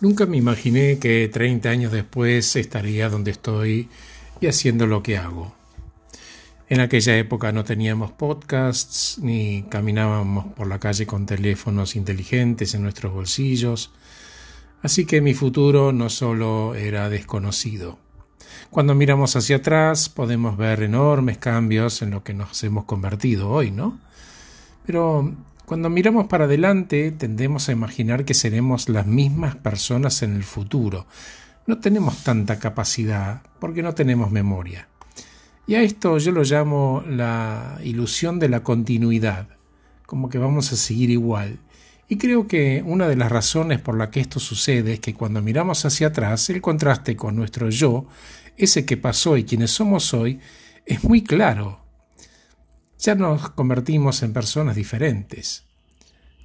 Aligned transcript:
Nunca 0.00 0.24
me 0.24 0.38
imaginé 0.38 0.98
que 0.98 1.28
30 1.28 1.68
años 1.68 1.92
después 1.92 2.56
estaría 2.56 3.10
donde 3.10 3.32
estoy 3.32 3.90
y 4.40 4.46
haciendo 4.46 4.86
lo 4.86 5.02
que 5.02 5.18
hago. 5.18 5.52
En 6.70 6.80
aquella 6.80 7.18
época 7.18 7.52
no 7.52 7.64
teníamos 7.64 8.10
podcasts 8.10 9.18
ni 9.18 9.64
caminábamos 9.64 10.54
por 10.54 10.68
la 10.68 10.78
calle 10.78 11.06
con 11.06 11.26
teléfonos 11.26 11.96
inteligentes 11.96 12.74
en 12.74 12.82
nuestros 12.82 13.12
bolsillos, 13.12 13.90
así 14.82 15.04
que 15.04 15.20
mi 15.20 15.34
futuro 15.34 15.92
no 15.92 16.08
solo 16.08 16.74
era 16.74 17.10
desconocido. 17.10 17.98
Cuando 18.70 18.94
miramos 18.94 19.36
hacia 19.36 19.56
atrás 19.56 20.08
podemos 20.08 20.56
ver 20.56 20.82
enormes 20.82 21.36
cambios 21.36 22.00
en 22.00 22.12
lo 22.12 22.24
que 22.24 22.32
nos 22.32 22.64
hemos 22.64 22.84
convertido 22.84 23.50
hoy, 23.50 23.70
¿no? 23.70 23.98
Pero 24.86 25.34
cuando 25.70 25.88
miramos 25.88 26.26
para 26.26 26.46
adelante 26.46 27.12
tendemos 27.12 27.68
a 27.68 27.72
imaginar 27.72 28.24
que 28.24 28.34
seremos 28.34 28.88
las 28.88 29.06
mismas 29.06 29.54
personas 29.54 30.20
en 30.24 30.34
el 30.34 30.42
futuro. 30.42 31.06
No 31.68 31.78
tenemos 31.78 32.24
tanta 32.24 32.58
capacidad 32.58 33.42
porque 33.60 33.80
no 33.80 33.94
tenemos 33.94 34.32
memoria. 34.32 34.88
Y 35.68 35.76
a 35.76 35.82
esto 35.82 36.18
yo 36.18 36.32
lo 36.32 36.42
llamo 36.42 37.04
la 37.06 37.78
ilusión 37.84 38.40
de 38.40 38.48
la 38.48 38.64
continuidad, 38.64 39.46
como 40.06 40.28
que 40.28 40.38
vamos 40.38 40.72
a 40.72 40.76
seguir 40.76 41.08
igual. 41.08 41.60
Y 42.08 42.18
creo 42.18 42.48
que 42.48 42.82
una 42.84 43.06
de 43.06 43.14
las 43.14 43.30
razones 43.30 43.78
por 43.78 43.96
la 43.96 44.10
que 44.10 44.18
esto 44.18 44.40
sucede 44.40 44.94
es 44.94 44.98
que 44.98 45.14
cuando 45.14 45.40
miramos 45.40 45.84
hacia 45.84 46.08
atrás, 46.08 46.50
el 46.50 46.60
contraste 46.60 47.14
con 47.14 47.36
nuestro 47.36 47.70
yo, 47.70 48.06
ese 48.56 48.84
que 48.84 48.96
pasó 48.96 49.36
y 49.36 49.44
quienes 49.44 49.70
somos 49.70 50.14
hoy, 50.14 50.40
es 50.84 51.04
muy 51.04 51.22
claro 51.22 51.79
ya 53.00 53.14
nos 53.14 53.50
convertimos 53.50 54.22
en 54.22 54.32
personas 54.32 54.76
diferentes. 54.76 55.64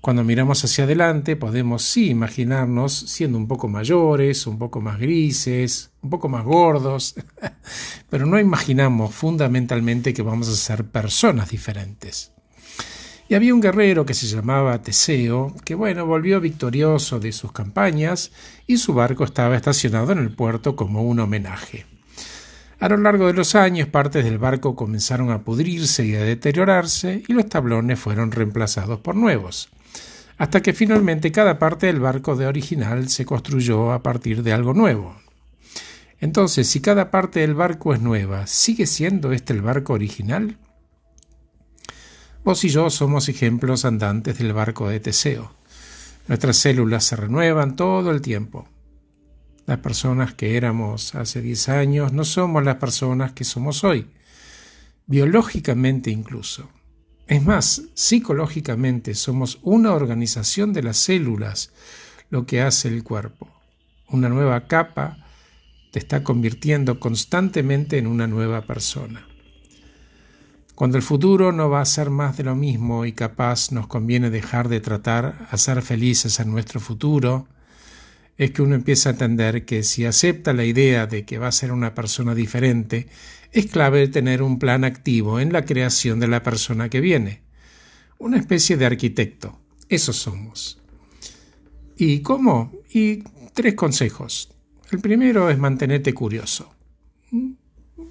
Cuando 0.00 0.22
miramos 0.22 0.62
hacia 0.62 0.84
adelante 0.84 1.34
podemos 1.34 1.82
sí 1.82 2.10
imaginarnos 2.10 2.92
siendo 2.92 3.38
un 3.38 3.48
poco 3.48 3.68
mayores, 3.68 4.46
un 4.46 4.58
poco 4.58 4.80
más 4.80 4.98
grises, 4.98 5.90
un 6.02 6.10
poco 6.10 6.28
más 6.28 6.44
gordos, 6.44 7.14
pero 8.10 8.26
no 8.26 8.38
imaginamos 8.38 9.14
fundamentalmente 9.14 10.12
que 10.12 10.22
vamos 10.22 10.48
a 10.48 10.56
ser 10.56 10.84
personas 10.84 11.48
diferentes. 11.48 12.32
Y 13.28 13.34
había 13.34 13.54
un 13.54 13.62
guerrero 13.62 14.04
que 14.04 14.12
se 14.12 14.26
llamaba 14.26 14.82
Teseo, 14.82 15.54
que 15.64 15.74
bueno, 15.74 16.04
volvió 16.04 16.38
victorioso 16.38 17.18
de 17.18 17.32
sus 17.32 17.52
campañas 17.52 18.30
y 18.66 18.76
su 18.76 18.92
barco 18.92 19.24
estaba 19.24 19.56
estacionado 19.56 20.12
en 20.12 20.18
el 20.18 20.30
puerto 20.30 20.76
como 20.76 21.02
un 21.02 21.20
homenaje. 21.20 21.86
A 22.80 22.88
lo 22.88 22.96
largo 22.96 23.26
de 23.28 23.32
los 23.32 23.54
años, 23.54 23.88
partes 23.88 24.24
del 24.24 24.38
barco 24.38 24.74
comenzaron 24.74 25.30
a 25.30 25.42
pudrirse 25.42 26.04
y 26.04 26.14
a 26.14 26.22
deteriorarse 26.22 27.22
y 27.26 27.32
los 27.32 27.48
tablones 27.48 27.98
fueron 27.98 28.32
reemplazados 28.32 29.00
por 29.00 29.14
nuevos, 29.14 29.68
hasta 30.38 30.60
que 30.60 30.72
finalmente 30.72 31.32
cada 31.32 31.58
parte 31.58 31.86
del 31.86 32.00
barco 32.00 32.36
de 32.36 32.46
original 32.46 33.08
se 33.08 33.24
construyó 33.24 33.92
a 33.92 34.02
partir 34.02 34.42
de 34.42 34.52
algo 34.52 34.74
nuevo. 34.74 35.16
Entonces, 36.20 36.68
si 36.68 36.80
cada 36.80 37.10
parte 37.10 37.40
del 37.40 37.54
barco 37.54 37.94
es 37.94 38.00
nueva, 38.00 38.46
¿sigue 38.46 38.86
siendo 38.86 39.32
este 39.32 39.52
el 39.52 39.62
barco 39.62 39.92
original? 39.92 40.58
Vos 42.44 42.64
y 42.64 42.68
yo 42.68 42.90
somos 42.90 43.28
ejemplos 43.28 43.84
andantes 43.84 44.38
del 44.38 44.52
barco 44.52 44.88
de 44.88 45.00
Teseo. 45.00 45.52
Nuestras 46.28 46.56
células 46.56 47.04
se 47.04 47.16
renuevan 47.16 47.76
todo 47.76 48.10
el 48.10 48.20
tiempo. 48.20 48.68
Las 49.66 49.78
personas 49.78 50.34
que 50.34 50.56
éramos 50.56 51.14
hace 51.14 51.40
10 51.40 51.68
años 51.70 52.12
no 52.12 52.24
somos 52.24 52.64
las 52.64 52.76
personas 52.76 53.32
que 53.32 53.44
somos 53.44 53.82
hoy, 53.82 54.06
biológicamente 55.06 56.10
incluso. 56.10 56.68
Es 57.26 57.42
más, 57.42 57.82
psicológicamente 57.94 59.14
somos 59.14 59.58
una 59.62 59.94
organización 59.94 60.74
de 60.74 60.82
las 60.82 60.98
células, 60.98 61.72
lo 62.28 62.44
que 62.44 62.60
hace 62.60 62.88
el 62.88 63.02
cuerpo. 63.02 63.48
Una 64.08 64.28
nueva 64.28 64.66
capa 64.66 65.24
te 65.90 65.98
está 65.98 66.22
convirtiendo 66.22 67.00
constantemente 67.00 67.96
en 67.96 68.06
una 68.06 68.26
nueva 68.26 68.66
persona. 68.66 69.26
Cuando 70.74 70.98
el 70.98 71.02
futuro 71.02 71.52
no 71.52 71.70
va 71.70 71.80
a 71.80 71.86
ser 71.86 72.10
más 72.10 72.36
de 72.36 72.44
lo 72.44 72.56
mismo 72.56 73.06
y 73.06 73.12
capaz 73.12 73.70
nos 73.70 73.86
conviene 73.86 74.28
dejar 74.28 74.68
de 74.68 74.80
tratar 74.80 75.46
a 75.50 75.56
ser 75.56 75.80
felices 75.82 76.40
en 76.40 76.50
nuestro 76.50 76.80
futuro, 76.80 77.46
es 78.36 78.50
que 78.50 78.62
uno 78.62 78.74
empieza 78.74 79.10
a 79.10 79.12
entender 79.12 79.64
que 79.64 79.82
si 79.82 80.04
acepta 80.04 80.52
la 80.52 80.64
idea 80.64 81.06
de 81.06 81.24
que 81.24 81.38
va 81.38 81.48
a 81.48 81.52
ser 81.52 81.72
una 81.72 81.94
persona 81.94 82.34
diferente, 82.34 83.08
es 83.52 83.66
clave 83.66 84.08
tener 84.08 84.42
un 84.42 84.58
plan 84.58 84.84
activo 84.84 85.38
en 85.38 85.52
la 85.52 85.64
creación 85.64 86.18
de 86.18 86.26
la 86.26 86.42
persona 86.42 86.88
que 86.88 87.00
viene. 87.00 87.42
Una 88.18 88.38
especie 88.38 88.76
de 88.76 88.86
arquitecto. 88.86 89.60
Eso 89.88 90.12
somos. 90.12 90.80
¿Y 91.96 92.20
cómo? 92.20 92.72
Y 92.92 93.22
tres 93.52 93.74
consejos. 93.74 94.50
El 94.90 95.00
primero 95.00 95.50
es 95.50 95.58
mantenerte 95.58 96.12
curioso. 96.12 96.74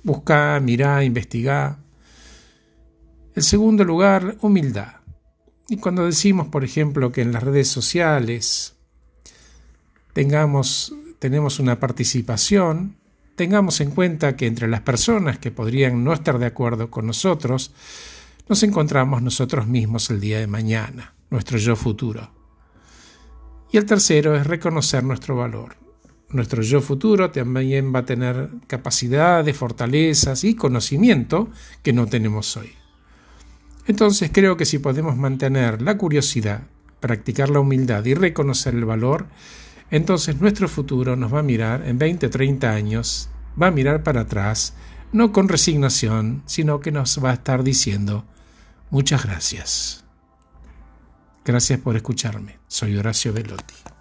Busca, 0.03 0.59
mira, 0.61 1.03
investiga. 1.03 1.79
El 3.35 3.43
segundo 3.43 3.83
lugar, 3.83 4.37
humildad. 4.41 4.95
Y 5.67 5.77
cuando 5.77 6.05
decimos, 6.05 6.47
por 6.47 6.63
ejemplo, 6.63 7.11
que 7.11 7.21
en 7.21 7.33
las 7.33 7.43
redes 7.43 7.67
sociales 7.67 8.75
tengamos, 10.13 10.93
tenemos 11.19 11.59
una 11.59 11.79
participación, 11.79 12.95
tengamos 13.35 13.81
en 13.81 13.91
cuenta 13.91 14.35
que 14.35 14.47
entre 14.47 14.67
las 14.67 14.81
personas 14.81 15.39
que 15.39 15.51
podrían 15.51 16.03
no 16.03 16.13
estar 16.13 16.39
de 16.39 16.45
acuerdo 16.45 16.89
con 16.89 17.07
nosotros, 17.07 17.73
nos 18.47 18.63
encontramos 18.63 19.21
nosotros 19.21 19.67
mismos 19.67 20.09
el 20.09 20.19
día 20.19 20.39
de 20.39 20.47
mañana, 20.47 21.13
nuestro 21.29 21.57
yo 21.57 21.75
futuro. 21.75 22.31
Y 23.71 23.77
el 23.77 23.85
tercero 23.85 24.35
es 24.35 24.45
reconocer 24.45 25.03
nuestro 25.03 25.35
valor. 25.35 25.77
Nuestro 26.29 26.61
yo 26.61 26.81
futuro 26.81 27.31
también 27.31 27.93
va 27.93 27.99
a 27.99 28.05
tener 28.05 28.49
capacidades, 28.67 29.55
fortalezas 29.55 30.43
y 30.43 30.55
conocimiento 30.55 31.49
que 31.81 31.93
no 31.93 32.07
tenemos 32.07 32.55
hoy. 32.57 32.71
Entonces 33.85 34.31
creo 34.33 34.57
que 34.57 34.65
si 34.65 34.79
podemos 34.79 35.17
mantener 35.17 35.81
la 35.81 35.97
curiosidad, 35.97 36.61
practicar 36.99 37.49
la 37.49 37.59
humildad 37.59 38.05
y 38.05 38.13
reconocer 38.13 38.73
el 38.73 38.85
valor, 38.85 39.27
entonces 39.93 40.41
nuestro 40.41 40.67
futuro 40.67 41.15
nos 41.15 41.31
va 41.31 41.41
a 41.41 41.43
mirar 41.43 41.87
en 41.87 41.99
20, 41.99 42.27
30 42.27 42.71
años, 42.71 43.29
va 43.61 43.67
a 43.67 43.71
mirar 43.71 44.01
para 44.01 44.21
atrás, 44.21 44.73
no 45.11 45.31
con 45.31 45.47
resignación, 45.47 46.41
sino 46.47 46.79
que 46.79 46.91
nos 46.91 47.23
va 47.23 47.29
a 47.29 47.35
estar 47.35 47.63
diciendo, 47.63 48.25
muchas 48.89 49.23
gracias. 49.23 50.03
Gracias 51.45 51.79
por 51.79 51.95
escucharme. 51.95 52.57
Soy 52.67 52.97
Horacio 52.97 53.33
Velotti. 53.33 53.92